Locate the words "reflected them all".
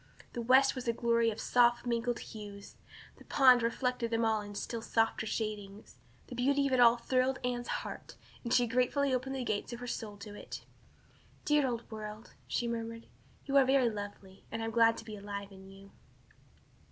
3.61-4.41